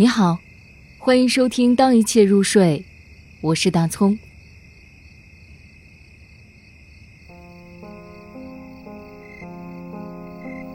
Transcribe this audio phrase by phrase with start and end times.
[0.00, 0.38] 你好，
[0.96, 2.84] 欢迎收听《当一切入睡》，
[3.40, 4.16] 我是大葱。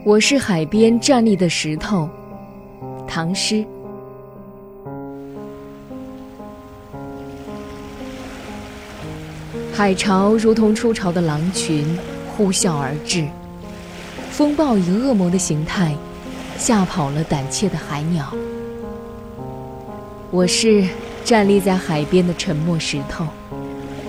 [0.04, 2.06] 我是海边站立的石头，
[3.08, 3.64] 唐诗。
[9.72, 11.98] 海潮如同出巢的狼群，
[12.36, 13.26] 呼啸而至。
[14.30, 15.96] 风暴以恶魔的形态，
[16.58, 18.30] 吓跑了胆怯的海鸟。
[20.34, 20.84] 我是
[21.24, 23.24] 站立在海边的沉默石头，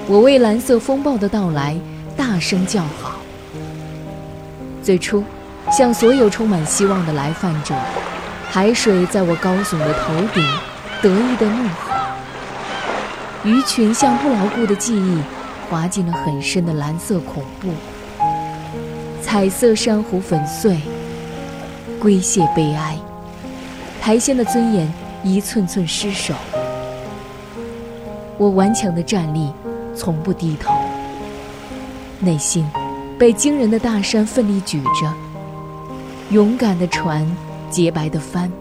[0.08, 1.78] 我为蓝色风暴的到来
[2.18, 3.20] 大声叫好。
[4.82, 5.24] 最初，
[5.72, 7.76] 像所有充满希望的来犯者，
[8.50, 10.44] 海水在我高耸的头顶
[11.00, 11.94] 得意的怒吼。
[13.44, 15.22] 鱼群像不牢固的记忆，
[15.70, 17.70] 滑进了很深的蓝色恐怖。
[19.22, 20.80] 彩色珊瑚粉碎，
[22.02, 22.98] 归谢悲哀。
[24.02, 25.05] 苔藓的尊严。
[25.26, 26.36] 一寸寸失守，
[28.38, 29.52] 我顽强的站立，
[29.96, 30.72] 从不低头。
[32.20, 32.64] 内心
[33.18, 35.12] 被惊人的大山奋力举着，
[36.30, 37.26] 勇敢的船，
[37.72, 38.52] 洁白的帆，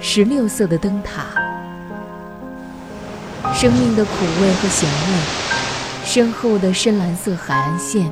[0.00, 1.26] 十六色的灯塔，
[3.52, 8.10] 生命的苦味和咸味，身后的深蓝色海岸线，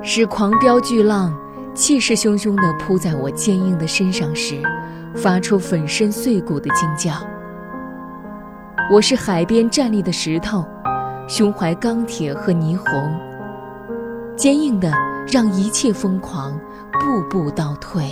[0.00, 1.36] 使狂飙巨浪
[1.74, 4.62] 气势汹汹地扑在我坚硬的身上时。
[5.16, 7.12] 发出粉身碎骨的惊叫。
[8.92, 10.64] 我是海边站立的石头，
[11.26, 13.18] 胸怀钢铁和霓虹，
[14.36, 14.92] 坚硬的
[15.26, 16.52] 让一切疯狂
[17.00, 18.10] 步步倒退。